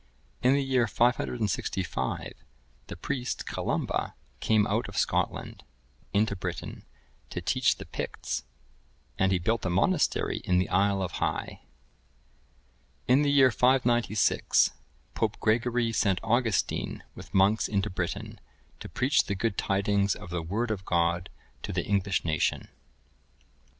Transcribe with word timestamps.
In 0.41 0.53
the 0.55 0.63
year 0.63 0.87
565, 0.87 2.33
the 2.87 2.95
priest, 2.97 3.45
Columba, 3.45 4.15
came 4.39 4.65
out 4.65 4.89
of 4.89 4.97
Scotland,(1035) 4.97 5.63
into 6.11 6.35
Britain, 6.35 6.85
to 7.29 7.39
teach 7.39 7.75
the 7.75 7.85
Picts, 7.85 8.43
and 9.19 9.31
he 9.31 9.37
built 9.37 9.63
a 9.63 9.69
monastery 9.69 10.37
in 10.39 10.57
the 10.57 10.69
isle 10.69 11.03
of 11.03 11.11
Hii. 11.21 11.27
[III, 11.49 11.55
4.] 11.57 11.59
In 13.09 13.21
the 13.21 13.31
year 13.31 13.51
596, 13.51 14.71
Pope 15.13 15.39
Gregory 15.39 15.91
sent 15.93 16.19
Augustine 16.23 17.03
with 17.13 17.31
monks 17.35 17.67
into 17.67 17.91
Britain, 17.91 18.39
to 18.79 18.89
preach 18.89 19.25
the 19.25 19.35
good 19.35 19.55
tidings 19.55 20.15
of 20.15 20.31
the 20.31 20.41
Word 20.41 20.71
of 20.71 20.83
God 20.83 21.29
to 21.61 21.71
the 21.71 21.85
English 21.85 22.25
nation. 22.25 22.61
[I, 22.69 22.69
23. 22.69 22.73